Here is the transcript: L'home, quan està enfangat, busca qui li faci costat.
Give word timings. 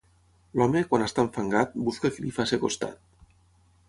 L'home, 0.59 0.79
quan 0.93 1.03
està 1.07 1.21
enfangat, 1.27 1.75
busca 1.89 2.11
qui 2.15 2.23
li 2.25 2.33
faci 2.39 2.59
costat. 2.65 3.05